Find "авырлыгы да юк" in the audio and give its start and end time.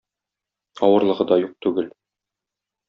0.87-1.55